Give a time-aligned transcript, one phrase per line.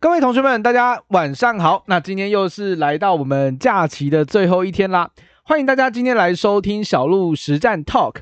[0.00, 1.82] 各位同学们，大家晚上好。
[1.88, 5.10] 那今天又是来到我们假期的最后一天啦，
[5.42, 8.18] 欢迎大家今天来收听小鹿实战 Talk。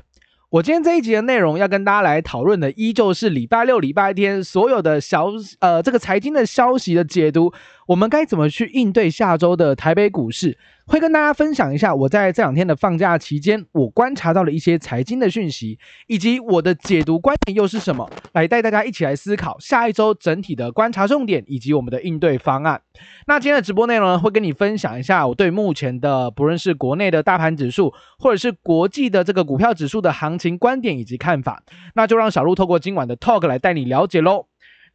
[0.49, 5.27] 我今天这一集的内容要跟大家来讨论的，依旧是礼拜六、礼拜天所有的小
[5.59, 7.53] 呃这个财经的消息的解读。
[7.87, 10.57] 我们该怎么去应对下周的台北股市？
[10.85, 22.81] 会跟大家分享一下我在这两天的放假期间，我观察到了一些财经的讯息，以及我的解读观点又是什么，来带大家一起来思考下一周整体的观察重点以及我们的应对方案。
[23.25, 31.63] 那今天的直播内容呢，会跟你分享一下我对目前的不论是国内的大盘指数，或者是国际的这个股票指数的行情观点以及看法。
[31.95, 34.47] 那就让小鹿透过今晚的 talk 来带你了解喽。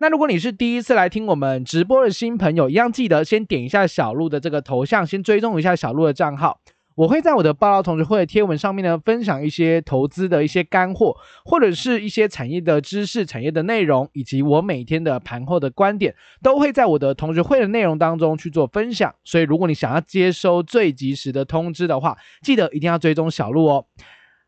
[0.02, 6.58] 那如果你是第一次来听我们直播的新朋友，一样记得先点一下小鹿的这个头像，先追踪一下小鹿的账号。
[6.96, 19.14] 我会在我的报道同学会的贴文上面呢，分享一些投资的一些干货，或者是一些产业的知识、产业的内容，以及我每天的盘后的观点，都会在我的同学会的内容当中去做分享。
[19.22, 23.86] 所以如果你想要接收最及时的通知的话，记得一定要追踪小鹿哦。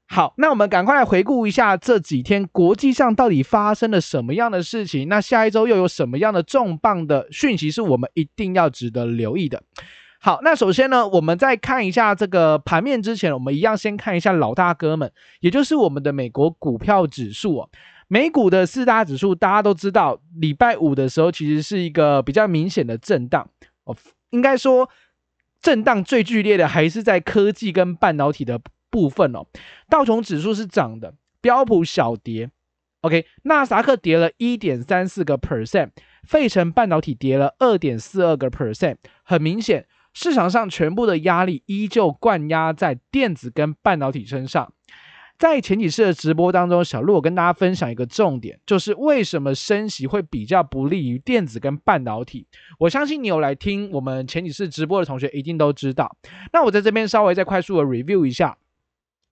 [0.06, 5.08] 好，那我们赶快来回顾一下这几天国际上到底发生了什么样的事情？
[5.08, 9.62] 那下一周又有什么样的重磅的讯息是我们一定要值得留意的？
[10.20, 17.70] 好，那首先呢，我们在看一下这个盘面之前，我们一样先看一下老大哥们，也就是我们的美国股票指数哦。
[18.06, 23.48] 美股的四大指数大家都知道，礼拜五的时候其实是一个比较明显的震荡
[23.84, 23.96] 哦，
[24.30, 24.88] 应该说
[25.62, 28.60] 震荡最剧烈的还是在科技跟半导体的。
[28.94, 29.44] 部分哦，
[29.90, 32.48] 道琼指数是涨的，标普小跌
[33.00, 35.90] ，OK，纳斯达克跌了一点三四个 percent，
[36.22, 44.72] 费城半导体跌了二点四二个 percent，很明显，市场上全部的压力依旧灌压在电子跟半导体身上。
[45.36, 52.46] 在前几次的直播当中，小鹿我跟大家分享一个重点，就是为什么升息会比较不利于电子跟半导体。
[52.78, 56.16] 我相信你有来听我们前几次直播的同学一定都知道。
[56.52, 58.56] 那我在这边稍微再快速的 review 一下。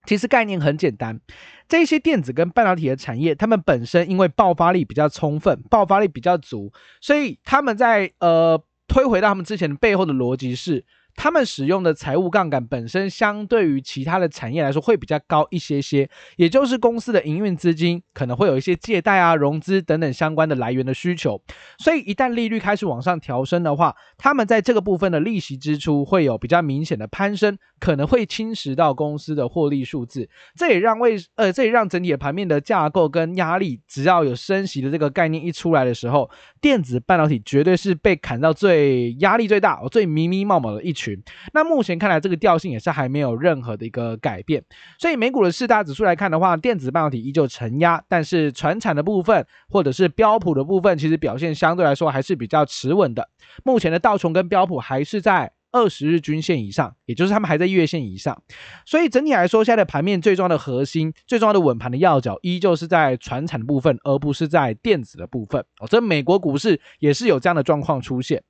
[0.05, 1.21] 其实概念很简单，
[1.69, 10.85] 这些电子跟半导体的产业，他们本身因为爆发力比较充分，爆发力比较足，所以他们在呃推回到他们之前背后的逻辑是。
[11.15, 21.41] 他们使用的财务杠杆本身相对于其他的产业来说会比较高一些些，也就是公司的营运资金可能会有一些借贷啊、融资等等相关的来源的需求，
[21.79, 30.29] 所以一旦利率开始往上调升的话，他们在这个部分的利息支出会有比较明显的攀升，可能会侵蚀到公司的获利数字。
[30.57, 36.31] 这也让为呃，这也让整体的盘面的架构跟压力，只要有升息的这个概念一出来的时候，
[36.61, 41.02] 电子半导体绝对是被砍到最压力最大、最迷迷茫茫的一群。
[41.03, 41.21] 群，
[41.53, 44.63] 那目前看来，这个调性也是还没有任何的一个改变。
[44.99, 53.29] 所以美股的四大指数来看的话，电子半导体依旧承压，但是传产的部分或者是标普的部分，其实表现相对来说还是比较持稳的。
[53.65, 58.43] 目前的道琼跟标普还是在二十日均线以上，也就是他们还在月线以上。
[58.85, 65.65] 所以整体来说，现在的盘面最重要的核心、最重要的稳盘的要角，依旧是在传产的部分，而不是在电子的部分。
[65.81, 68.43] 哦，这美国股市也是有这样的状况出现。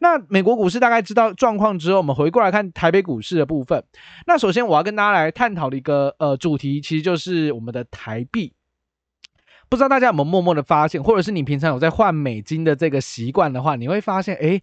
[0.00, 3.82] 那美国股市大概知道状况之后，我们回过来看台北股市的部分。
[4.26, 8.52] 那首先我要跟大家来探讨的一个呃主题，其实就是我们的台币。
[9.68, 14.62] 不知道大家有没有默默的发现，或者是你平常有在换美金的这个习惯的话，你会发现，诶。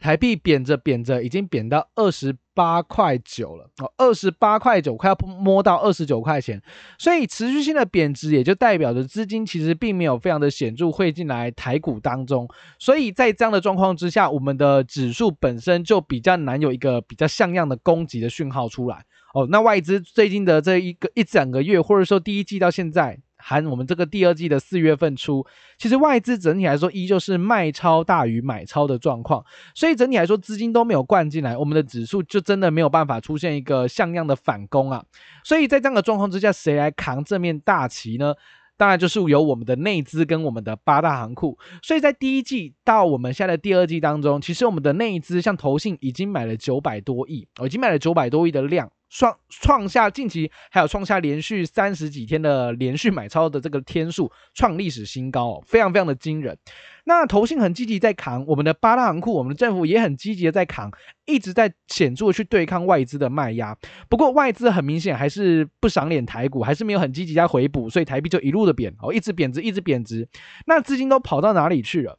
[0.00, 6.62] 台币贬着贬着，已经贬到二十八块九了哦，二十八块九快要摸到二十九块钱，
[6.98, 12.48] 所以持续性的贬值也就代表着资金其实并没有非常的显著汇进来台股当中，
[12.78, 19.04] 所以在这样的状况之下，我们的指数本身就比较难有一个比较像样的攻击的讯号出来
[19.34, 19.46] 哦。
[19.50, 23.18] 那外资最近的这一个一整个月，或者说第一季到现在。
[23.46, 25.44] 含我们这个第二季的四月份出，
[25.76, 29.44] 其实外资整体来说依旧是卖超大于买超的状况，
[29.74, 35.04] 所以整体来说资金都没有灌进来，我们的指数就真的没有办法出现一个像样的反攻啊。
[35.44, 38.34] 所以在这样的状况之下，谁来扛这面大旗呢？
[38.76, 41.56] 当然就是由我们的内资跟我们的八大行库。
[41.80, 48.90] 所以在第一季到我们现在的第二季当中，其实我们的内资像投信已经买了九百多亿，哦，已经买了九百多亿的量。
[49.14, 56.58] 创创下近期还有创下连续三十几天的连续买超的这个天数，创历史新高哦，非常非常的惊人。
[57.04, 60.90] 那投信很积极在扛，我们的八大行库，我们的政府也很积极的在扛，
[61.26, 63.78] 一直在显著的去对抗外资的卖压。
[64.08, 70.28] 不过外资很明显还是不赏脸台股，还是没有很积极在回补，所以台币就一路的贬哦，一直贬值，一直贬值。
[70.66, 72.18] 那资金都跑到哪里去了？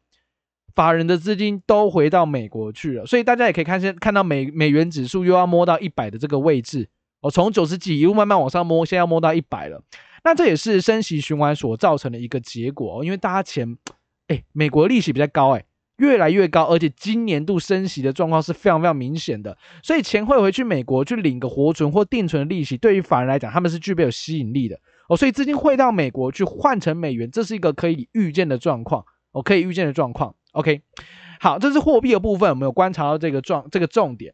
[0.75, 6.89] 法人的资金都回到美国去了，所以大家也可以看见，看到美美元指数又要摸到一百的这个位置。
[7.21, 9.81] 哦，从九十几一路慢慢往上摸，现在要摸到一百了。
[10.23, 13.77] 那这也是升息循环所造成的一个结果哦，因为大家钱，
[14.27, 15.63] 哎，美国利息比较高哎，
[15.97, 24.79] 越来越高，而且今年度升息的状况是非常非常明显的，所以钱会回去美国去领个活存或定存的利息，对于法人来讲，他们是具备有吸引力的。
[25.07, 29.05] 哦，所以资金汇到美国去换成美元，这是一个可以预见的状况。
[29.31, 30.33] 哦，可以预见的状况。
[30.55, 30.81] OK，
[31.41, 34.33] 好，这是货币的部分，我们有观察到这个状这个重点。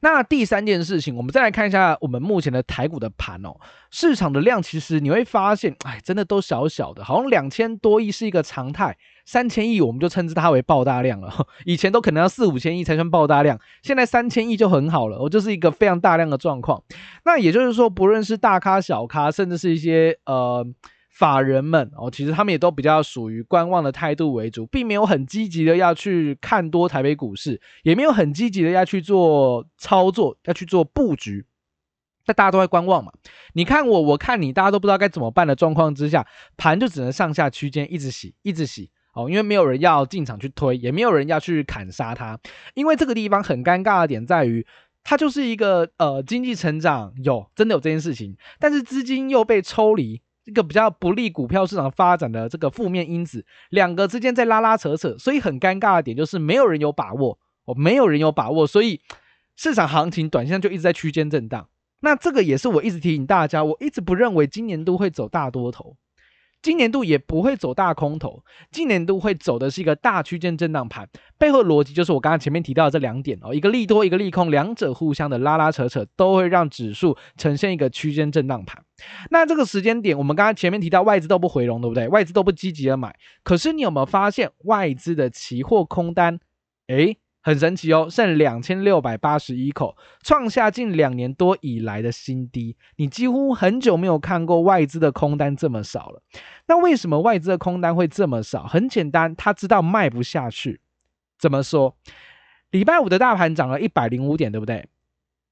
[0.00, 3.54] 那第三件事情，我们再来看一下我们目前的台股的盘哦，
[3.92, 11.32] 市场的量其实你会发现，哎，真的都小小的，好像两千多亿是一个常态，三千亿我们就称之它为爆大量了。
[11.64, 16.82] 以前都可能要四五千亿才算爆大量，现在三千亿就很好了，我就是一个非常大量的状况。
[17.24, 20.66] 那也就是说，不论是大咖小咖，甚至是一些呃。
[21.18, 31.46] 法人们哦，其实他们也都比较属于观望的态度为主，并没有很积极的要去看多台北股市，也没有很积极的要去做操作，要去做布局。
[32.26, 33.10] 那大家都在观望嘛，
[33.54, 36.26] 你看我，我看你，大家都不知道该怎么办的状况之下，
[36.58, 42.38] 盘就只能上下区间一直洗，一直洗哦，因为没有人要进场去推，也没有人要去砍杀它，
[42.74, 44.66] 因为这个地方很尴尬的点在于，
[45.02, 50.20] 它就是一个呃经济成长有真的有这件事情，但是资金又被抽离。
[50.46, 59.00] 一个比较不利股票市场发展的这个负面因子，两个之间在拉拉扯扯，所以很尴尬的点就是没有人有把握，哦，没有人有把握，所以
[59.56, 61.68] 市场行情短线就一直在区间震荡。
[62.00, 65.96] 那这个也是我一直提醒大家，我一直不认为今年都会走大多头。
[66.66, 68.42] 今年度也不会走大空头，
[68.72, 71.08] 今年度会走的是一个大区间震荡盘，
[71.38, 78.82] 背后逻辑就是我刚刚前面提到的这两点哦，一个利多，一个利空，两者互相的拉拉扯扯，都会让指数呈现一个区间震荡盘。
[79.30, 82.08] 那这个时间点，我们刚刚前面提到外资都不回笼，对不对？
[82.08, 83.14] 外资都不积极的买，
[83.44, 86.40] 可是你有没有发现外资的期货空单？
[86.88, 87.16] 诶。
[87.46, 92.76] 很神奇哦，剩两千六百八十一口，创下近两年多以来的新低。
[92.96, 96.20] 你几乎很久没有看过外资的空单这么少了。
[96.66, 98.66] 那为什么外资的空单会这么少？
[98.66, 100.80] 很简单，他知道卖不下去。
[101.38, 101.96] 怎么说？
[102.72, 104.88] 礼拜五的大盘涨了一百零五点，对不对？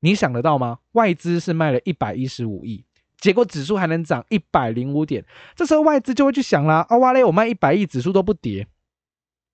[0.00, 0.80] 你想得到吗？
[0.94, 2.84] 外资是卖了一百一十五亿，
[3.18, 5.24] 结果指数还能涨一百零五点。
[5.54, 8.66] 这时候外资就会去想啦：啊哇嘞，我卖一百亿，指数都不跌，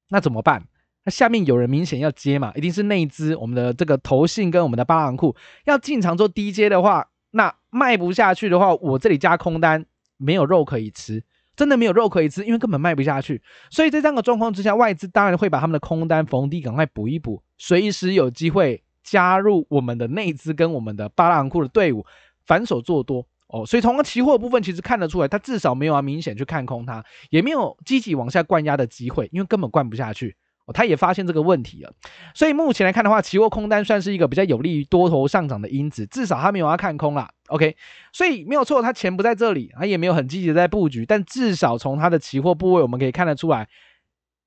[0.08, 0.64] 那怎么办？
[1.04, 9.84] 那下面有人明显要接嘛，一定是内资，我们的这个投信跟我们的八郎库要进场做低接的话，那卖不下去的话，我这里加空单
[10.18, 11.22] 没有肉可以吃，
[11.56, 13.40] 真的没有肉可以吃，因为根本卖不下去。
[13.70, 22.04] 所以在这样的状况之下，外资当然会把他们的空单逢低赶快补一补，随时有机会加入我们的内资跟我们的八郎库的队伍，
[22.44, 23.64] 反手做多哦。
[23.64, 30.36] 所以从期货部分其实看得出来，他至少没有要明显去看空它，也没有积极往下灌压的机会，因为根本灌不下去。
[30.72, 31.92] 他也发现这个问题了，
[32.34, 37.30] 所以目前来看的话，期货空单算是一个比较有利于多头上涨的因子，至少他没有要看空啦。
[37.48, 37.76] OK，
[38.12, 43.68] 所以没有错，他钱不在这里，他也没有很积极的在布局，但至少从他的期货部位，我们可以看得出来，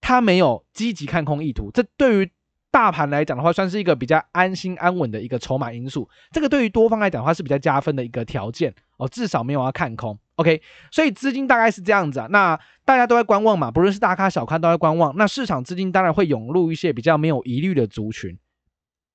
[0.02, 1.70] 他没有积极看空意图。
[1.74, 2.32] 这对于
[2.74, 6.10] 大盘来讲的话，算是一个比较安心安稳的一个筹码因素。
[6.32, 10.18] 这个对于多方来讲的话，是比较加分的一个条件哦，至少没有要看空。
[10.38, 10.60] OK，
[10.90, 12.28] 所以资金大概是这样子啊。
[12.32, 15.16] 那大家都在观望嘛，不论是大咖小咖都在观望。
[15.16, 18.36] 那市场资金当然会涌入一些比较没有疑虑的族群。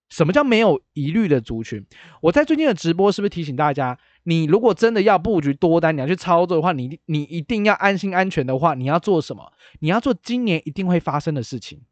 [0.08, 1.84] 什么叫没有疑虑的族群？
[2.22, 9.52] 我在最近的直播是不是提醒大家，你如果真的要布局多单，你要去操作的话，你你一定要安心安全的话，你要做什么？
[9.80, 11.82] 你要做今年一定会发生的事情。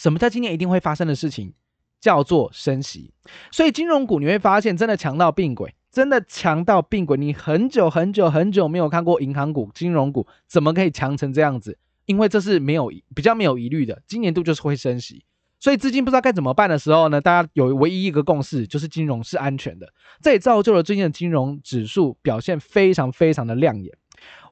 [0.00, 1.52] 什么叫今年一定会发生的事情？
[2.00, 3.12] 叫做升息。
[3.50, 5.74] 所以金融股你会发现真的强到病鬼。
[5.92, 11.76] 真的强到病鬼，你很久很久很久没有看过银行股、金融股怎么可以强成这样子？
[12.06, 15.24] 因为这是没有比较没有疑虑的，今年度就是会升息，
[15.58, 19.92] 所以资金不知道该怎么办的时候呢，大家有唯一一个共识，就是金融是安全的。
[20.22, 23.92] 这也造就了最近的金融指数表现非常非常的亮眼。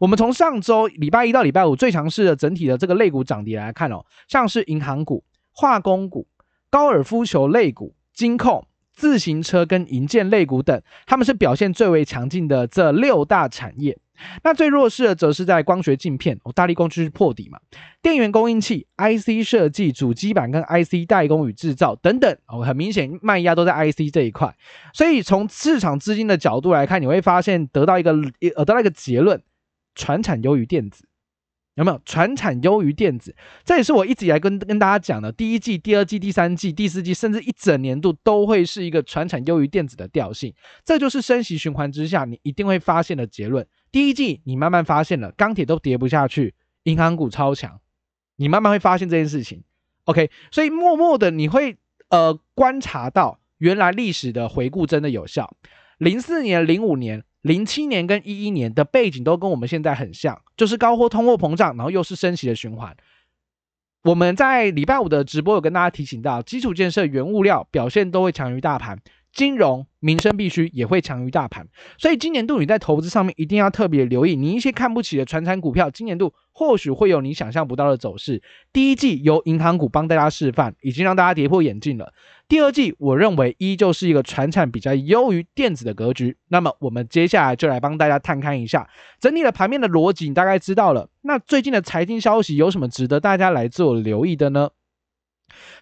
[0.01, 5.23] 我们从上周礼拜一到礼拜五最强势的整体的这个类股涨跌来看哦，像是银行股、
[5.59, 6.29] 化工股、
[6.71, 8.65] 高尔夫球类股、金控。
[8.93, 13.97] 自行车跟银建类股等，他们是表现最为强劲的这六大产业。
[14.43, 17.61] 那最弱势的则是在光学镜片，哦，大力光就是破底嘛。
[18.03, 24.53] 电源供应器、IC 设计、主机板跟 IC 代工与制造等等，哦，很明显卖压都在 IC 这一块。
[24.93, 28.11] 所以从市场资金的角度来看，你会发现得到一个
[28.57, 29.41] 呃得到一个结论：
[29.95, 31.08] 传产优于电子。
[31.79, 33.33] 有没有船产优于电子？
[33.65, 40.53] 这也是我一直以来跟跟大家讲的，第一季、第二季、第三季、第四季，甚至一整年度都会是一个船产优于电子的调性。
[40.85, 43.65] 这就是升息循环之下你一定会发现的结论。
[43.93, 47.81] 第一季你慢慢发现了钢铁都跌不下去，银行股超强，
[48.35, 49.63] 你慢慢会发现这件事情。
[50.07, 51.77] OK，所以默默的你会
[52.09, 55.57] 呃观察到，原来历史的回顾真的有效。
[55.99, 57.23] 零四年、零五年。
[57.49, 62.95] 零七年跟一一年的背景都跟我们现在很像，就是高货通货膨胀，然后又是升息的循环。
[64.05, 69.01] 我们在礼拜五的直播有跟大家提醒到，基础建设、原物料表现都会强于大盘。
[69.33, 78.43] 金融、民生必需也会强于大盘，所以今年度你在投资上面一定要特别留意，你一些看不起的传产股票，今年度或许会有你想象不到的走势。
[78.73, 82.13] 第一季由银行股帮大家示范，已经让大家跌破眼镜了。
[82.49, 86.39] 第二季我认为依旧是一个传产比较优于电子的格局。
[86.49, 88.89] 那么我们接下来就来帮大家探看一下
[89.21, 91.11] 整体的盘面的逻辑，你大概知道了。
[91.21, 94.71] 那最近的财经消息有什么值得大家来做留意的呢？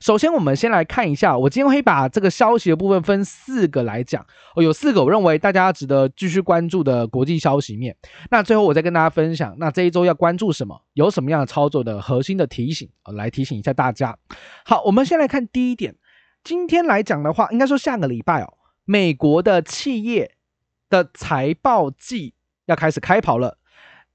[0.00, 7.96] 首先，我们先来看一下，我今天会把这个消息的部分分四个来讲，哦，有四个我认为大家值得继续关注的国际消息面。
[8.30, 14.16] 那最后我再跟大家分享，那这一周要关注什么，有什么样的操作的核心的提醒，哦，来提醒一下大家。
[14.64, 15.96] 好，我们先来看第一点，
[16.46, 20.36] 今天来讲的话，应该说下个礼拜哦，美国的企业
[20.88, 22.34] 的财报季
[22.66, 23.58] 要开始开跑了，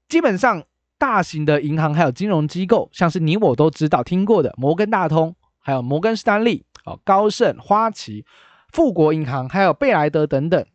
[0.08, 0.64] 基本上
[0.96, 5.36] 大型的银行还有金融机构，像是你我都知道听过的摩根大通。
[5.60, 8.24] 还有摩根士丹利、哦高盛、花旗、
[8.72, 10.66] 富国银行，还有贝莱德等等，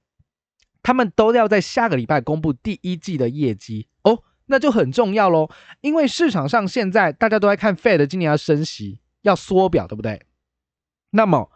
[0.84, 5.50] 他们都要在下个礼拜公布第一季的业绩哦，那就很重要喽。
[5.82, 10.22] 因为市场上现在大家都在看 Fed 今年要升息、要缩表，对不对？
[11.12, 11.50] 那么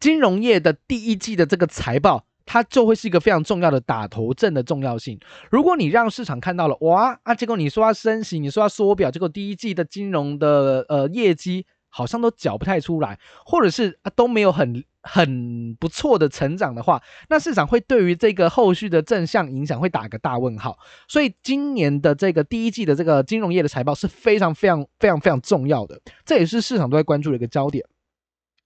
[0.00, 5.18] 金融业的第一季的这个财报，它就会是一个非常重要的打头阵的重要性。
[5.50, 11.66] 如果你让市场看到了哇啊，结果你说要升息，你说要缩表，结果第一季的金融的呃业绩。
[11.94, 20.78] 好像都缴不太出来，或者是啊都没有很很不错的成长的话，那市场会对于这个后续的正向影响会打个大问号。
[21.06, 27.84] 所以今年的这个第一季的这个金融业的财报是非常非常非常非常重要的，这也是市场都在关注的一个焦点。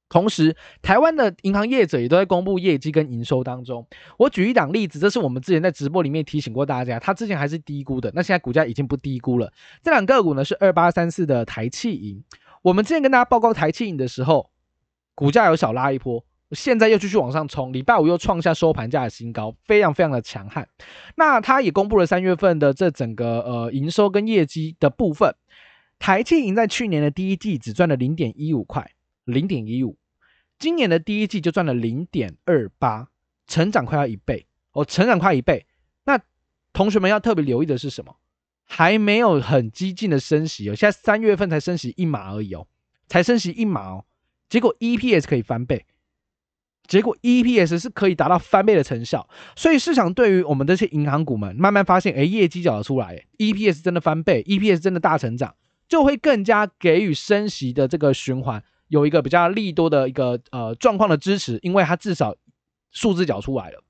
[0.08, 3.86] 同时，台湾的银行业者也都在公布业绩跟营收当中。
[4.18, 9.52] 我举一档例子，这是我们之前在直播里面提醒过大家，它之前还是低估的，那现在股价已经不低估了。
[9.82, 12.22] 这两个股呢是二八三四的台企银。
[12.62, 14.50] 我们之前跟大家报告台企银的时候，
[15.14, 20.68] 股价有小拉一波，现在又继续往上冲，礼拜五又创下收盘价的新高，非常非常的强悍。
[21.16, 25.34] 那它也公布了三月份的这整个呃营收跟业绩的部分，
[25.98, 28.88] 台企银在去年的第一季只赚了零点一五块，
[29.26, 29.98] 零点一五，
[30.58, 33.08] 今年的第一季就赚了零点二八，
[33.46, 35.66] 成长快要一倍哦，成长快一倍。
[36.04, 36.18] 那
[36.72, 38.16] 同学们要特别留意的是什么？
[38.64, 42.66] 还没有很激进的升息哦，现在三月份才升息一码而已哦，
[43.06, 44.04] 才升息一码哦，
[44.48, 45.86] 结果 EPS 可以翻倍，
[46.86, 55.54] 结果 EPS 是可以达到翻倍的成效，所以市场对于我们这些银行股们慢慢发现，哎，业绩缴得出来，EPS 真的翻倍，EPS 真的大成长，
[55.88, 62.36] 就会更加给予升息的这个循环有一个比较利多的一个呃状况的支持，因为它至少
[62.90, 63.82] 数字缴出来了，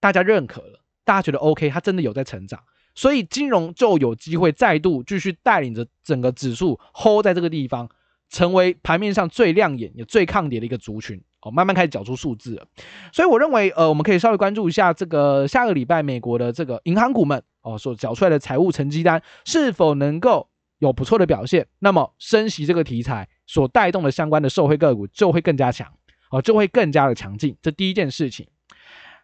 [0.00, 2.60] 大家认可了，大家觉得 OK，它真的有在成长。
[2.94, 7.88] 所以金融就有机会再度继续带领着整个指数 hold 在这个地方，
[8.30, 12.66] 成为盘面上最亮眼也最抗跌的一个族群哦，慢慢开始缴出数字了。
[13.12, 21.66] 所以我认为，呃，我们可以稍微关注一下这个下个礼拜美国的这个银行股们哦所缴出来的财务成绩单是否能够有不错的表现。
[21.78, 25.92] 那么升息这个题材所带动的相关的受惠个股就会更加强
[26.30, 27.56] 哦，就会更加的强劲。
[27.62, 28.46] 这第一件事情。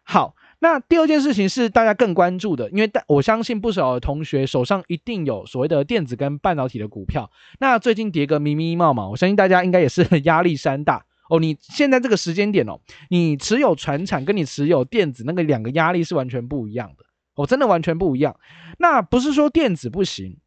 [0.03, 0.35] 好。
[0.59, 7.29] 那第二件事情是大家更关注的，因为大我相信不少的同学手上一定有所谓的电子跟半导体的股票。
[7.59, 11.37] 那最近跌个密密麻麻，我相信大家应该也是压力山大哦。
[11.41, 12.79] 你现在这个时间点哦，
[13.09, 17.03] 你持有船产跟你持有电子那个两个压力是完全不一样的
[17.35, 18.39] 哦，真的完全不一样。
[18.77, 20.37] 那不是说电子不行，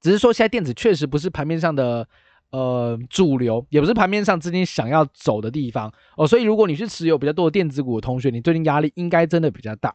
[0.00, 2.08] 只是说现在电子确实不是盘面上的。
[2.50, 9.94] 呃，主流也不是盘面上资金想要走的地方哦，所以如果你是持有比较多的电子股的同学，你最近压力应该真的比较大。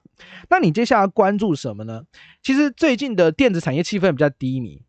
[0.50, 2.03] 那你接下来关注什么呢？
[2.43, 4.81] 其实最近的电子产业气氛比较低迷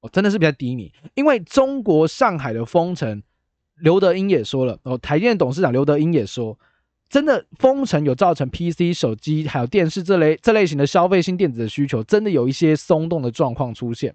[0.00, 3.22] 哦，真的是比较低迷，因为中国上海的封城，
[3.76, 6.58] 刘德英也说了哦，台电董事长刘德英也说，
[7.10, 14.14] 真的封城有造成 PC、手机还有电视这类这类型的消费性电子的需求，真的有一些松动的状况出现。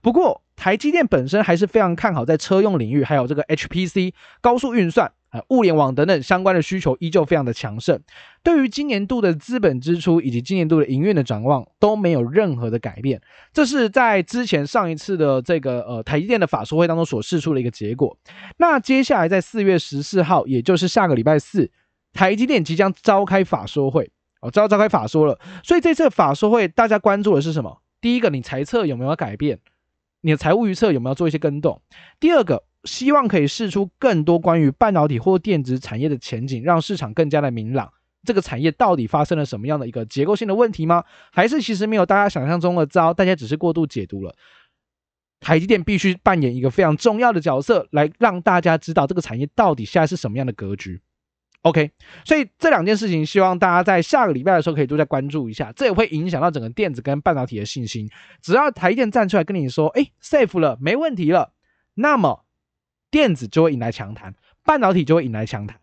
[0.00, 8.00] 不过，台积电本身还是非常看好在车用领域，还有这个 HPC 高速运算啊、物联网等等相关的需求依旧非常的强盛。
[8.42, 13.20] 对于今年度的资本支出以及今年度的营运的展望都没有任何的改变。
[13.52, 18.16] 这是在之前上一次的这个呃台积电的法说会当中所释出的一个结果。
[18.56, 21.70] 那接下来在四月十四号，也就是下个礼拜四，
[22.12, 25.38] 台积电即将召开法说会哦，召召开法说了。
[25.62, 27.80] 所以这次法说会大家关注的是什么？
[28.00, 29.58] 第一个，你财测有没有改变？
[30.22, 31.80] 你的财务预测有没有做一些更动？
[32.18, 37.92] 第二个，希望可以释出更多关于半导体或电子产业的前景，让市场更加的明朗。
[38.22, 41.04] 这个产业到底发生了什么样的一个结构性的问题吗？
[41.32, 44.34] 还是其实没有大家想象中的糟，大家只是过度解读了？
[45.40, 51.00] 台积电必须扮演一个非常重要的角色，来让大家知道这个产业到底现在是什么样的格局。
[51.62, 51.90] OK，
[52.24, 58.08] 所以这两件事情，希望大家在下个礼拜的时候可以多加关注一下，这也会影响到整个电子跟半导体的信心。
[58.40, 61.52] 只要台电站出来跟你说，哎，safe 了，没问题了，
[61.94, 62.46] 那么
[63.10, 65.78] 电子就会引来强谈，半导体就会引来强谈。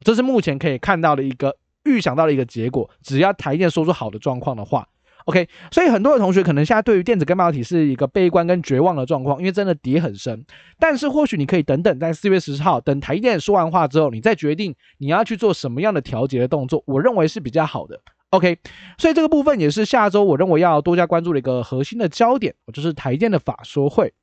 [0.00, 2.88] 这是目前可以看到的一个预想到的一个结果。
[3.02, 4.88] 只要台电说出好的状况的话。
[5.28, 10.42] OK，所以很多的同学可能现在对于电子跟半导体是一个悲观跟绝望的状况，因为真的跌很深。
[10.78, 18.00] 但是或许你可以等等，在四月十号等台电说完话之后，你再决定你要去做什么样的调节的动作，我认为是比较好的。
[18.30, 18.56] OK，
[18.96, 24.14] 所以这个部分也是下周我认为要多加关注的一个核心的焦点，就是台电的法说会。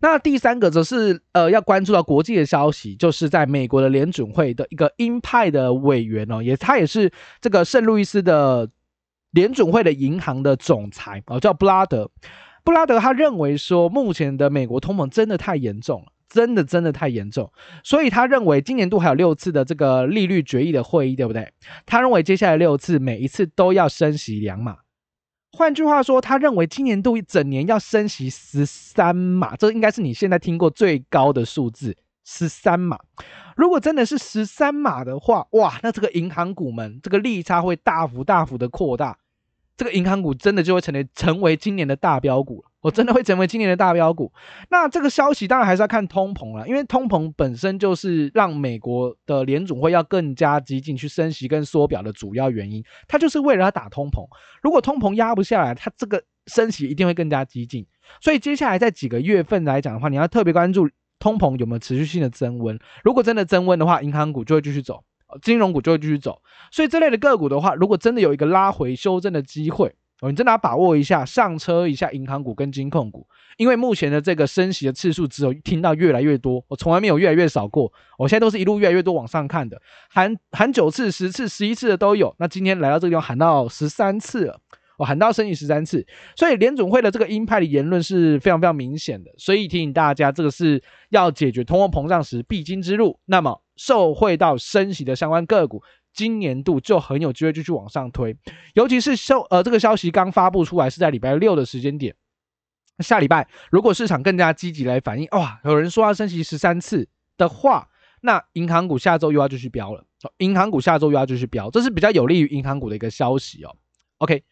[0.00, 7.12] 那第三个则是呃要关注到国际的消息，就是在美国的联准会的一个鹰派的委员哦，也他也是
[7.42, 8.66] 这个圣路易斯的。
[9.34, 12.10] 联准会的银行的总裁哦，叫布拉德。
[12.62, 17.52] 布拉德他认为说，目前的美国通膨真的太严重了，真的真的太严重。
[17.82, 21.52] 所以他认为今年度还有六次的这个利率决议的会议，对不对？
[21.84, 24.78] 他认为接下来六次每一次都要升息两码。
[25.52, 32.98] 换句话说，他认为今年度一整年要升息十三码，这应该是你现在听过最高的数字，十三码。
[33.56, 39.18] 如果真的是十三码的话，哇，那这个银行股们这个利差会大幅大幅的扩大。
[39.76, 44.32] 这个银行股真的就会成为成为今年的大标股，我真的会成为今年的大标股。
[44.70, 54.24] 那这个消息当然还是要看通膨了，因为通膨本身就是让美国的联总会要更加激进去升息跟缩表的主要原因，它就是为了要打通膨。
[54.62, 57.84] 如果通膨压不下来，它这个升息一定会更加激进。
[58.20, 60.88] 所以接下来在几个月份来讲的话，你要特别关注
[61.18, 62.78] 通膨有没有持续性的增温。
[63.02, 65.02] 如果真的增温的话，银行股就会继续走。
[65.42, 73.26] 金融股就会继续走，所以这类的个股的话，如果真的有一个拉回修正的机会，哦，你真的要把握一下，上车一下银行股跟金控股，
[73.56, 79.80] 因为目前的这个升息的次数只有听到越来越多，我从来没有越来越少过，我现在都是一路越来越多往上看的，
[80.10, 84.60] 喊喊九次、十次、十一次的都有，那今天来到这个地方喊到十三次了。
[84.96, 86.06] 我喊到升息十三次，
[86.36, 90.80] 所以联准会的这个鹰派的言论是非常非常明显的，所以提醒大家，这个是
[91.10, 93.18] 要解决通货膨胀时必经之路。
[93.24, 95.82] 那么受惠到升息的相关个股，
[96.12, 98.36] 今年度就很有机会继续往上推。
[98.74, 102.14] 尤其是消呃这个消息刚发布出来是在礼拜六的时间点，
[102.98, 107.88] 下礼拜如果市场更加积极来反应，哇，有人说要升息十三次的话，
[108.20, 110.04] 那银行股下周又要继续飙了。
[110.38, 113.76] 银行股下周又要继续飙，这是比较有利于银行股的一个消息哦。
[114.18, 114.42] OK。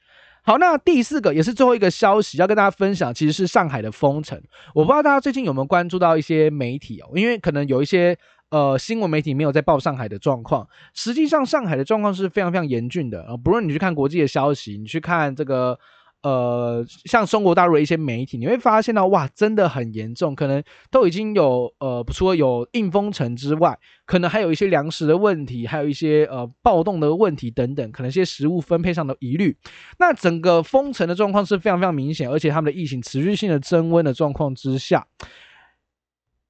[0.44, 4.42] 好，那第四个也是最后一个消息要跟大家分享，其实是上海的封城。
[4.74, 8.18] 我不知道大家最近有没有关注到一些媒体哦，因为可能有一些
[8.52, 10.68] 呃新闻媒体没有在报上海的状况。
[10.94, 15.76] 实际上，上海的状况是非常非常严峻的呃，不论你去看国际的消息，你去看这个。
[16.24, 29.56] 呃，像中国大陆的一些媒体，你会发现到哇，真的很严重，可能都已经有呃，除了有硬封城之外，可能还有一些粮食的问题，还有一些呃暴动的问题等等，可能一些食物分配上的疑虑。
[29.98, 35.04] 那整个封城的状况是非常非常明显，而且他们的疫情持续性的增温的状况之下，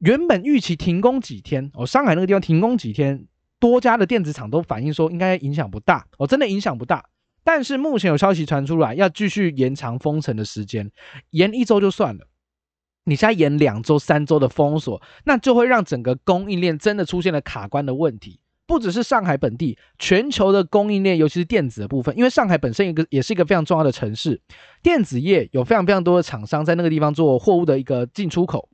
[0.02, 3.24] 原本预期停工几天，哦，上海那个地方停工几天，
[3.60, 7.04] 多家的电子厂都反映说应该影响不大，哦，真的影响不大。
[7.44, 10.90] 但是目前有消息传出来，要继续延长封城的时间，
[11.30, 12.26] 延一周就算了，
[13.04, 18.40] 你现在延两周、三周的封锁，那就会让整个供应链真的出现了卡关的问题。
[18.66, 24.40] 不只是上海本地，全球的供应链，尤其是电子的部分，因为上海本身一个也是一个非常重要的城市，
[24.82, 28.68] 电子业有非常非常多的厂商在那个地方做货物的一个进出口。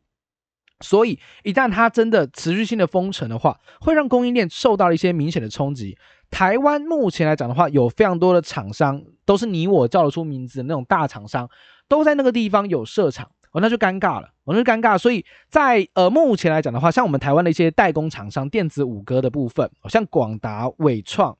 [0.80, 5.98] 所以，一旦它真的持续性的封城的话，会让供应链受到了一些明显的冲击。
[6.30, 11.48] 台湾目前来讲的话，有非常多的厂商，都是你我叫得出名字的那种大厂商，
[11.88, 14.96] 都在那个地方有设厂，哦，那就尴尬了，哦，那就尴尬。
[14.96, 21.36] 所以在呃目前来讲的话，像我们台湾的一些代工厂商，电子五哥的部分，像广达、伟创、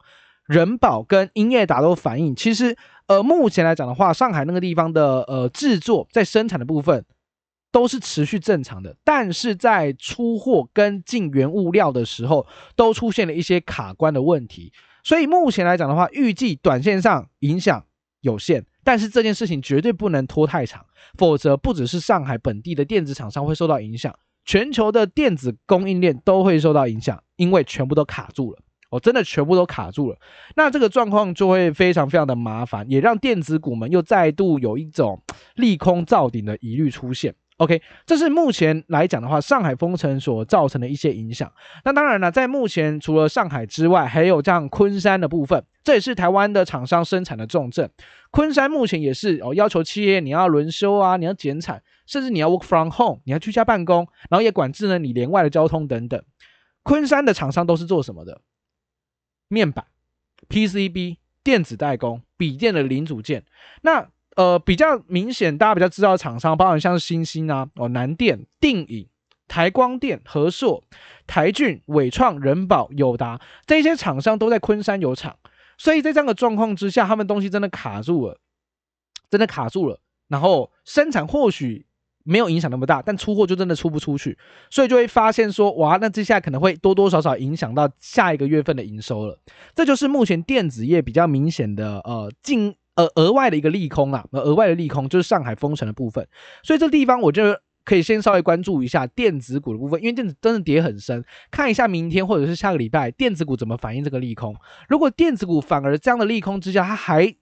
[0.47, 7.05] 人保跟英业达都反映，其实呃目前来讲的话，上海那个地方的呃制作在生产的部分。
[7.71, 14.73] 都是持续正常的，但是在出货跟进原物料的时候，都出现了一些卡关的问题。
[15.05, 17.85] 所以目前来讲的话，预计短线上影响
[18.21, 20.85] 有限，但是这件事情绝对不能拖太长，
[21.17, 28.59] 否则不只是上海本地的电子厂商会受到影响，全球的电子供应链都会受到影响，因为全部都卡住了。
[28.91, 30.17] 哦，真的全部都卡住了，
[30.57, 35.23] 那这个状况就会非常非常的麻烦，也让电子股们又再度有一种
[35.57, 37.35] 利空造顶的疑虑出现。
[37.59, 41.53] OK，这是目前来讲的话，上海封城所造成的一些影响。
[41.85, 47.91] 那当然了，在目前除了上海之外，还有像昆山的部分，这也是台湾的厂商生产的重镇。
[48.31, 56.23] 昆山目前也是哦，要求企业你要轮休啊，你要减产，甚至你要 work from home，你要居家办公，然后也管制了你连外的交通等等。
[56.85, 58.41] 昆山的厂商都是做什么的？
[59.49, 59.87] 面板、
[60.49, 63.45] PCB、电子代工、笔电的零组件。
[63.83, 69.09] 那呃，比较明显，大家比较知道的厂商，包含像是欣兴啊、哦南电、定影、
[69.49, 70.85] 台光电、和硕、
[71.27, 75.37] 台俊、伟创、人保、友达这些厂商都在昆山有厂，
[75.77, 78.39] 所以在这样的状况之下，他们东西真的卡住了，
[79.29, 79.99] 真的卡住了。
[80.29, 81.87] 然后生产或许
[82.23, 84.39] 没有影响那么大，但出货就真的出不出去，
[84.71, 89.37] 所以就会发现说，哇，那接下来可能会多多少少影响到下一个月份的营收了。
[89.75, 92.77] 这就是目前电子业比较明显的呃进。
[92.99, 96.27] 呃，额外的一个利空啊，额外的利空就是上海封城的部分，
[96.65, 104.57] 所以这地方我就可以先稍微关注一下电子股的部分，因为电子真的跌很深，看一下明天或者是下个礼拜电子股怎么反映这个利空。
[104.89, 107.33] 如果电子股反而这样的利空之下，它还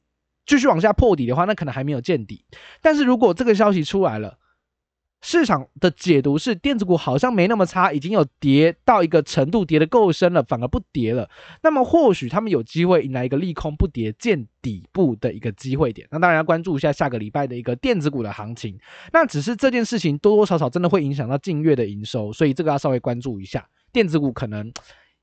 [0.45, 2.45] 继续往下破底的话，那可能还没有见底。
[2.83, 4.37] 但是如果这个消息出来了，
[5.27, 11.29] 市场的解读是电子股好像没那么差，已经有跌到一个程度，跌得够深了，反而不跌了。
[11.65, 16.07] 那么或许他们有机会迎来一个利空不跌见底部的一个机会点。
[16.13, 18.79] 那当然要关注一下下个礼拜的一个电子股的行情。
[19.13, 23.69] 那只是这件事情多多少少真的会影响到近月的营收，所以这个要稍微关注一下。
[23.93, 24.73] 电子股可能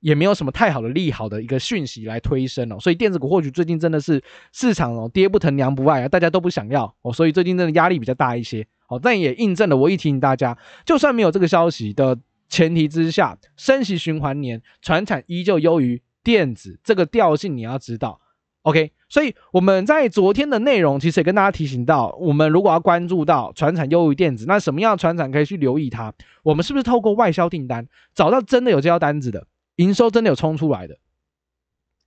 [0.02, 8.68] 也没有什么太好的利好的一个讯息来推升哦，所以电子股或许最近真的是市场哦跌不疼娘不爱啊，大家都不想要哦，所以最近真的压力比较大一些。
[9.00, 12.18] 但也印证了我一提醒大家，就算没有这个消息的
[12.50, 18.20] 前提之下，升息循环年，传产依旧优于电子，这个调性你要知道。
[18.62, 26.14] OK，所以我们在昨天的内容其实也跟大家提醒到，我们如果要关注到传产优于电子，那什么样的传产可以去留意它？
[26.44, 30.98] 我们是不是透过外销订单找到真的有这条单子的营收真的有冲出来的？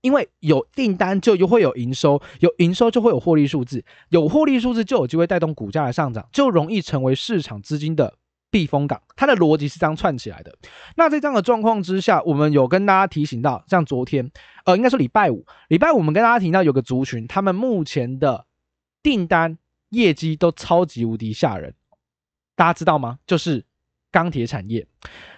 [0.06, 8.14] 因为有订单就又会有营收，有营收就会有获利数字，有获利数字就有机会带动股价的上涨，就容易成为市场资金的
[8.48, 9.02] 避风港。
[9.16, 10.56] 它的逻辑是这样串起来的。
[10.94, 14.30] 那在这样的状况之下，我们有跟大家提醒到，像昨天，
[14.64, 18.46] 呃，应该说礼拜五，礼拜五我们跟大家提到有个族群，他们目前的
[19.02, 21.74] 订单业绩都超级无敌吓人，
[22.54, 23.18] 大家知道吗？
[23.26, 23.64] 就是
[24.16, 24.86] 钢铁产业。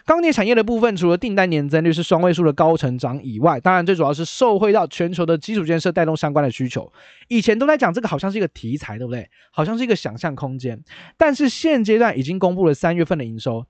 [0.06, 6.92] 钢铁产业的部分，除了订单年增率是双位数的高成长以外，当然最主要是受惠到全球的基础建设带动相关的需求。
[7.26, 9.28] 以前都在讲这个好像是一个题材，对不对？
[9.50, 10.80] 好像是一个想象空间。
[11.16, 13.66] 但是现阶段已经公布了三月份的营收，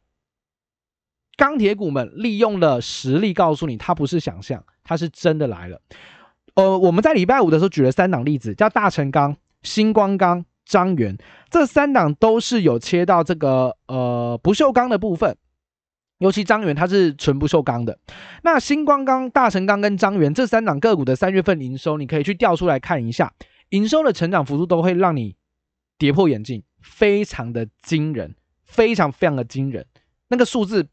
[1.38, 5.80] 钢铁股们利用了实力告诉你，它不是想象，它是真的来了。
[6.54, 11.16] 呃，我们在礼拜五的时候举了三档例子，叫大成钢、新光钢、张元，
[11.50, 15.36] 这三档都是有切到这个呃不锈钢的部分。
[16.18, 17.96] 尤其张元它是纯不锈钢的，
[18.42, 23.32] 那新光钢、大成钢跟张元这三档个股的三月份营收，你可以去调出来看一下，
[23.70, 25.36] 营收的成长幅度都会让你
[25.96, 29.86] 跌破眼镜，非常的惊人，非常非常的惊人。
[30.26, 30.88] 那个数字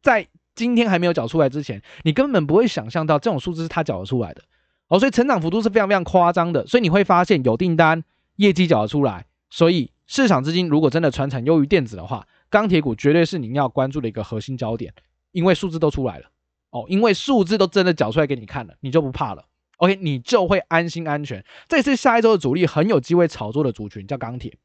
[0.00, 4.42] 在今天还没有缴出来之前，你根本不会想象到这种数字是它缴得出来的
[4.86, 6.64] 哦，所以成长幅度是非常非常夸张的。
[6.68, 8.04] 所以你会发现有订单，
[8.36, 12.26] 业绩缴得出来，所以市场资金如果真的传产优于电子的话。
[12.48, 14.94] 钢铁股绝对是您要关注的一个核心焦点，
[15.32, 16.26] 因为数字都出来了
[16.70, 19.46] 哦，因为数字都真的缴出来给你看了，你就不怕了。
[19.78, 21.44] OK，你就会安心安全。
[21.68, 24.56] 这次下一周的主力很有机会炒作的族群叫钢铁。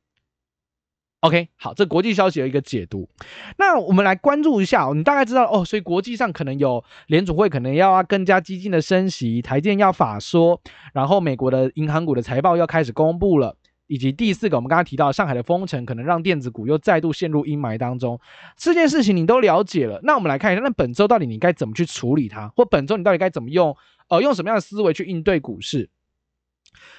[1.21, 3.09] OK，好，这国际消息有一个解读。
[3.57, 10.61] 那我们来关注一下，你大概知道哦，所以国际上可能有联储会可能要啊更加激进的升息，台建要法说，
[10.93, 13.57] 然后美国的银行股的财报要开始公布了。
[13.91, 18.17] 以及第四个，我们刚刚提到上海的封城可能让电子股又再度陷入阴霾当中，
[18.55, 23.75] 这件事情你都了解了，那我们来看一下，那本周到底你该怎么去处理它，或本周你到底该怎么用，
[24.07, 25.89] 呃，用什么样的思维去应对股市？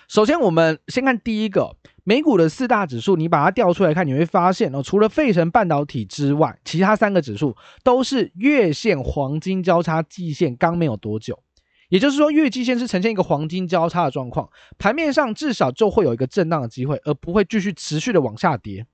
[0.07, 1.75] 首先，我们先看第一个，
[2.05, 11.43] 美股的四大指数，你把它调出来看，你会发现哦，除了费城半导体之外，其他三个指数都是月线黄金交叉，季线刚没有多久。
[11.93, 18.87] 也就是说，月季线是呈现一个黄金交叉的状况，盘面上至少就会有一个震荡的机会，而不会继续持续的往下跌。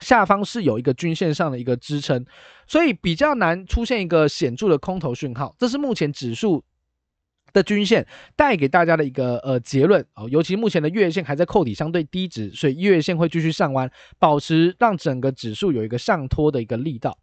[0.00, 2.26] 下方是有一个均线上的一个支撑，
[2.66, 5.54] 所以比较难出现一个显著的空头讯号。
[5.60, 6.64] 这是目前指数
[7.52, 8.04] 的均线
[8.34, 10.28] 带给大家的一个呃结论哦。
[10.28, 17.16] 尤其目前的月线还在扣底相对低值，所以月线会继续上弯，保持让整个指数有一个上托的一个力道。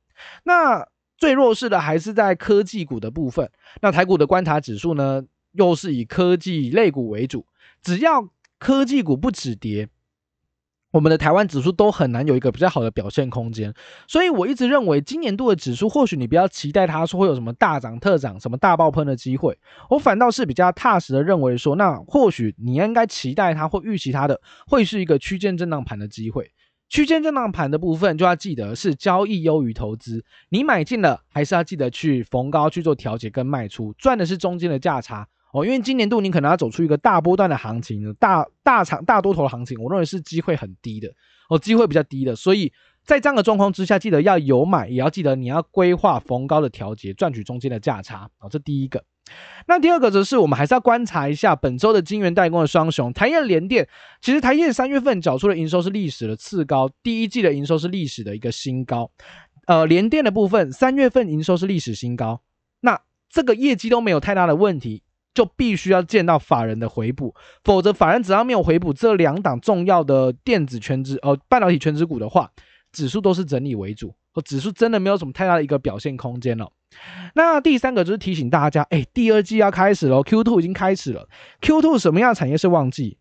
[0.45, 3.49] 那最弱势的还是在科技股的部分。
[3.81, 7.45] 那台股的观察指数呢，又是以科技类股为主。
[7.81, 9.87] 只要科技股不止跌，
[10.91, 13.73] 我们的台湾指数都很难有一个比较好的表现空间，
[14.07, 19.57] 所以我一直认为今年度的指数，或许你不要期待它说会有什么大涨特涨、什么大爆喷的机会，
[19.89, 26.51] 我反倒是比较踏实的认为说，那或许你应该期待它或预期它的会是一个区间震荡盘的机会。
[26.87, 35.65] 区间震荡盘的部分就要记得是交易优于投资，你买进了还是要记得去逢高去做调节跟卖出，赚的是中间的价差哦。
[35.65, 41.11] 因为今年度你可能要走出一个大波段的行情，大大长大多头的行情，我认为是机会很低的
[41.49, 42.35] 哦，机会比较低的。
[42.35, 42.71] 所以
[43.03, 48.47] 在这样的状况之下，记得要有买，也要记得你要规划逢高的调节，赚取中间的价差哦。
[48.49, 49.03] 这第一个。
[49.67, 53.87] 那第二个则是我们还是要观察一下本周的晶圆代工的双雄台积联电。
[54.21, 59.09] 其实台积三月份缴出的营收是历史的次高，第一季的营收是历史的一个新高。
[59.65, 62.41] 呃，联电的部分三月份营收是历史新高，
[62.81, 65.01] 那这个业绩都没有太大的问题，
[65.33, 67.33] 就必须要见到法人的回补，
[67.63, 72.51] 否则法人只要没有回补这两档重要的电子全职呃半导体全职股的话，
[72.91, 76.71] 指数都是整理为主，和指数真的没有什么太大的一个表现空间了。
[77.33, 81.27] 那第三个就是提醒大家，哎、第二季要开始了，Q2 已经开始了
[81.61, 83.17] ，Q2 什么样的产业是旺季？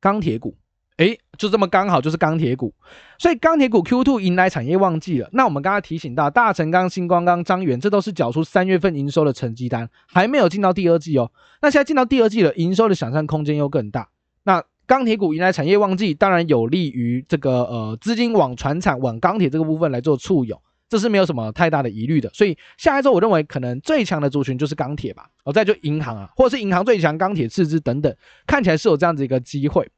[0.00, 0.56] 钢铁股，
[0.98, 2.74] 哎、就这么刚好就是钢铁股，
[3.18, 5.28] 所以钢铁股 Q2 迎来产业旺季了。
[5.32, 11.32] 那我们刚刚提醒到大成钢、新光钢、张源，这都是缴出三月份营收的成绩单，还没有进到第二季哦。
[11.62, 14.08] 那现在进到第二季了，营收的想象空间又更大。
[14.44, 20.60] 那钢铁股迎来产业旺季，当然有利于这个呃资金往船产、往钢铁这个部分来做促涌。
[20.94, 29.90] 这是没有什么太大的疑虑的，所以下一周我认为可能最强的族群就是钢铁吧，哦，再就银行啊，或者是银行最强，钢铁次之等等，看起来是有这样子一个机会。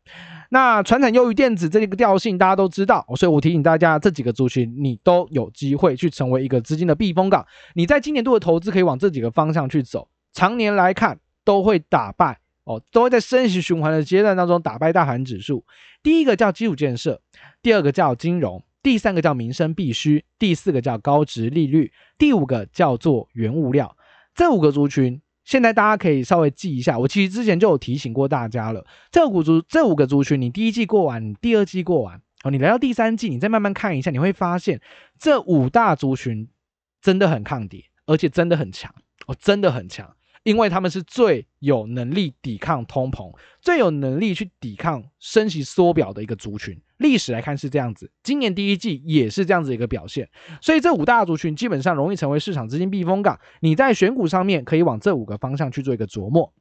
[0.49, 7.47] 那传产优于电子这个调性大家都知道，所以我提醒大家，这几个族群你都有机会去成为一个资金的避风港。
[7.75, 15.63] 你在今年度的投资可以往这几个方向去走，常年来看都会打败哦，都会在升息循环的阶段当中打败大盘指数。
[16.03, 17.21] 第一个叫基础建设，
[17.61, 18.63] 第二个叫金融。
[18.87, 23.97] 第三个叫民生必需，第四个叫高值利率，第五个叫做原物料。
[24.33, 26.97] 这五个族群，现在大家可以稍微记一下。
[26.97, 28.87] 我其实之前就有提醒过大家了。
[29.11, 34.81] 这五族这五个族群，你第一季过完，你第二季过完，哦，你来到第三季，你再慢慢看一下，你会发现
[35.19, 36.49] 这五大族群
[37.03, 38.95] 真的很抗跌，而且真的很强
[39.27, 40.16] 哦，真的很强。
[40.47, 46.81] 因为他们是最有能力抵抗通膨、最有能力去抵抗升息缩表的一个族群。
[46.99, 50.29] 历史来看是这样子，今年第一季也是这样子一个表现。
[50.61, 53.41] 所以这五大族群基本上容易成为市场资金避风港。
[53.59, 56.53] 你在选股上面可以往这五个方向去做一个琢磨。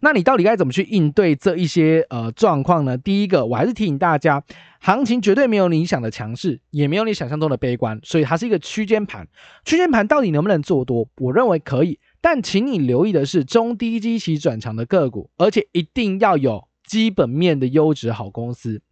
[0.00, 2.98] 那你到底该怎么去应对这一些呃状况呢？
[2.98, 4.44] 第一个，我还是提醒大家，
[4.80, 9.26] 行情绝对没有你想的强势，也没有你想象中的悲观，所以它是一个区间盘。
[9.64, 11.08] 区间盘到底能不能做多？
[11.16, 11.98] 我认为可以。
[12.28, 18.82] 但请你留意的是中低基期转强的个股，而且一定要有基本面的优质好公司。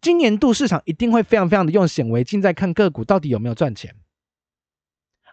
[0.00, 3.96] 今年度市场一定会非常非常的用显微镜在看个股到底有没有赚钱。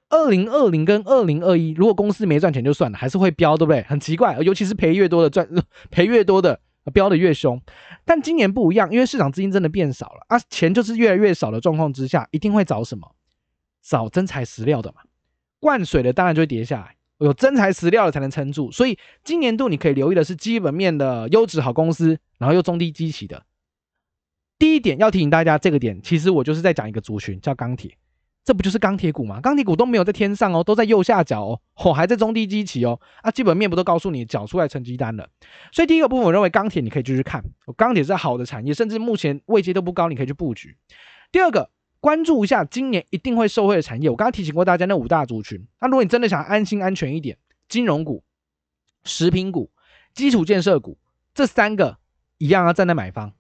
[0.10, 3.84] 二零二零跟二零二一，如果公司没赚钱就算了，还是会飙，对不对？
[3.84, 5.48] 很奇怪，尤其是赔越多的赚，
[5.92, 6.60] 赔越多的
[6.96, 7.62] 飙的越凶。
[8.06, 13.14] 但今年不一样，因为市场资金真的变少了啊，钱就是越来越少的状况之下，一定会找什么？
[13.84, 15.02] 找真材实料的嘛。
[15.60, 16.96] 灌水的当然就会跌下来。
[17.20, 23.44] 有真材实料的才能撑住，所以今年度你可以留意的是基本面的优质好公司，然后又中低基期的。
[24.58, 27.98] 第一点要提醒大家，这个点其实我就是在讲一个族群，叫钢铁，
[28.46, 29.42] 这不就是钢铁股吗？
[29.42, 35.28] 钢铁股都没有在天上哦，都在右下角哦，哦还在中低基期哦，啊基本面不都告诉你缴出来成绩单了？
[35.74, 37.44] 所以第一个部分我认为钢铁你可以继续看，
[37.76, 40.78] 钢铁是好的产业，甚至目前位阶都不高，你可以去布局。
[41.34, 41.70] 第二个。
[42.00, 44.10] 关注一下今年一定会受惠的产业。
[44.10, 45.68] 我刚刚提醒过大家那五大族群。
[45.82, 48.24] 那如果你真的想安心安全一点，金融股、
[49.04, 49.72] 食品股、
[50.14, 50.98] 基础建设股
[51.34, 51.98] 这三个
[52.38, 53.34] 一样要站在买方，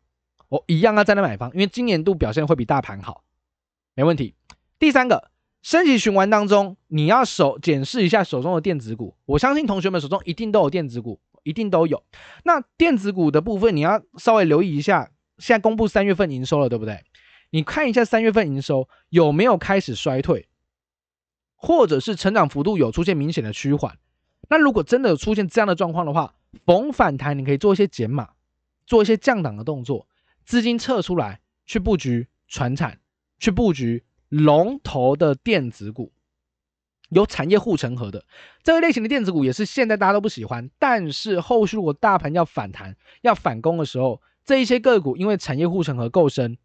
[0.49, 3.23] 我一样要站在买方，因为今年度表现会比大盘好，
[3.95, 4.35] 没问题。
[4.77, 9.15] 第三个，升级循环当中，你要手检视一下手中的电子股。
[9.25, 12.03] 我相信同学们手中一定都有电子股，一定都有。
[12.43, 15.11] 那电子股的部分，你要稍微留意一下。
[15.37, 17.01] 现在公布三月份营收了，对不对？
[17.51, 20.47] 你看一下三月份营收有没有开始衰退，
[21.55, 23.97] 或者是成长幅度有出现明显的趋缓？
[24.49, 26.35] 那如果真的有出现这样的状况的话，
[26.65, 28.29] 逢反弹你可以做一些减码，
[28.85, 30.07] 做一些降档的动作，
[30.45, 32.99] 资金撤出来去布局传产，
[33.39, 36.11] 去布局龙头的电子股，
[37.09, 38.25] 有产业护城河的
[38.61, 46.59] 这个类型的电子股也是现在大家都不喜欢，但是后续如果大盘要反弹要反攻的时候，这一些个股因为产业护城河够深。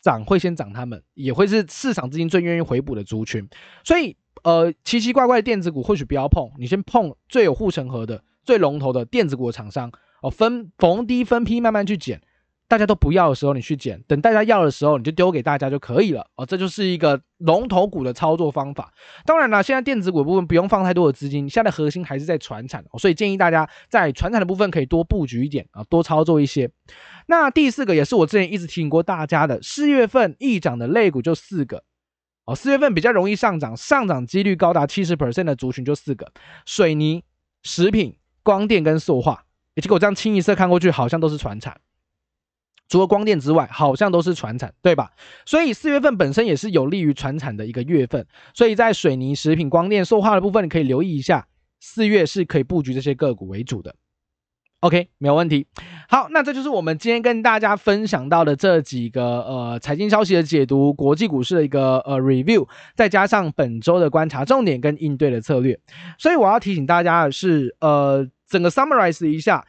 [0.00, 3.48] 涨会先涨，他们也会是市场资金最愿意回补的族群，
[3.84, 9.90] 所以呃奇奇怪怪的电子股或许不要碰，你先碰最有护城河的、最龙头的电子股的厂商
[10.22, 12.20] 哦，分逢低分批慢慢去减，
[12.68, 16.26] 大家都不要的时候，你去捡；等大家要的时候，你就丢给大家就可以了。
[16.34, 18.92] 哦，这就是一个龙头股的操作方法。
[19.24, 26.68] 当然了，现在电子股部分不用放太多的资金，现在核心还是在传产，所以建议大家在传产的部分可以多布局一点啊，多操作一些。
[27.26, 31.84] 那第四个也是我之前一直提醒过大家的，四月份易涨的类股就四个
[32.46, 36.32] 哦，四月份比较容易上涨，上涨几率高达七十 percent 的族群就四个：
[36.64, 37.22] 水泥、
[37.62, 39.44] 食品、光电跟塑化。
[39.76, 41.80] 结果这样清一色看过去，好像都是传产。
[42.88, 45.10] 除了光电之外，好像都是传产，对吧？
[45.44, 51.46] 所以四月份本身也是有利于传产的一个月份，所以在水泥、食品、光电、塑化的部分，你可以留意一下，
[51.80, 53.94] 四月是可以布局这些个股为主的。
[54.80, 55.66] OK，没有问题。
[56.08, 65.80] 好，那这就是我们今天跟大家分享到的这几个呃财经消息的解读，国际股市的一个呃 review，再加上本周的观察重点跟应对的策略。
[66.18, 69.64] 所以我要提醒大家的是，呃，整个 summarize 一下。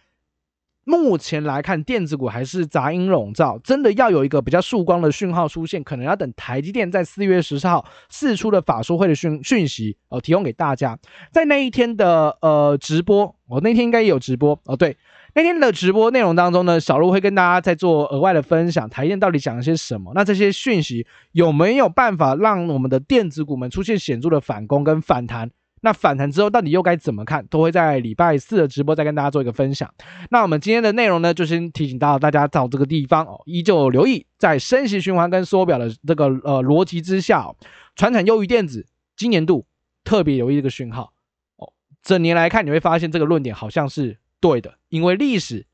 [0.88, 10.98] 目前来看，电子股还是杂音笼罩，真的要有一个比较曙光的讯号出现，可能要等台积电在四月十四号释出的法说会的讯讯息哦，提供给大家。
[11.34, 14.96] 在那一天的呃直播，我、哦、那天应该也有直播哦，对，
[15.36, 20.14] 那天的直播内容当中呢，小路会跟大家在做额外的分享，台电到底讲了些什么？
[20.16, 25.52] 那这些讯息有没有办法让我们的电子股们出现显著的反攻跟反弹？
[25.82, 27.46] 那反弹之后到底又该怎么看？
[27.48, 29.94] 都会在礼拜四的直播再跟大家做一个分享。
[30.30, 37.56] 那我们今天的内容呢，就先提醒到大家到这个地方哦，依旧留意在升息循环跟缩表的这个呃逻辑之下哦，
[37.96, 38.86] 传产优于电子，
[39.16, 39.66] 今年度
[40.04, 41.14] 特别留意这个讯号
[41.58, 41.72] 哦。
[42.02, 45.66] 整年来看，你会发现这个论点好像是对的，因为历史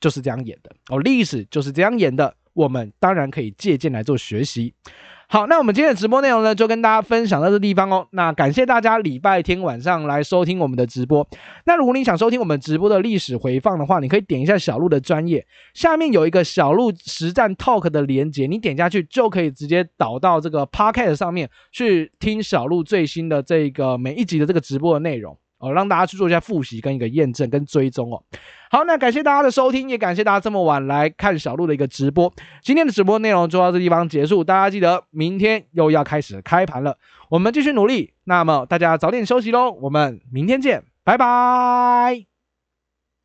[0.00, 4.74] 就是这样演的哦，历史就是这样演的，我们当然可以借鉴来做学习。
[5.28, 8.08] 好，那我们今天的直播内容呢，就跟大家分享到这地方哦。
[8.12, 11.24] 那感谢大家礼拜天晚上来收听我们的直播。
[11.66, 25.38] 那如果你想收听我们直播的历史回放的话，你可以点一下小鹿的专业，下面有一个小鹿实战 Talk 的连接，你点下去就可以直接导到这个 Podcast 上面去听小鹿最新的这个每一集的这个直播的内容。
[25.58, 28.22] 哦，让大家去做一下复习跟一个验证跟追踪哦。
[28.70, 32.32] 好，那感谢大家的收听，也感谢大家这么晚来看小路的一个直播。
[32.62, 36.96] 今天的直播内容就到这地方结束，大家记得明天又要开始开盘了，
[37.30, 38.12] 我们继续努力。
[38.24, 42.37] 那么大家早点休息喽，我们明天见，拜拜。